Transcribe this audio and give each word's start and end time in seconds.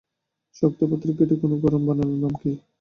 শক্ত 0.55 0.79
পাথর 0.89 1.09
কেটে 1.17 1.35
কোনো 1.41 1.55
গড়ন 1.63 1.81
বানানোর 1.87 2.19
নাম 2.23 2.33
কী? 2.41 2.51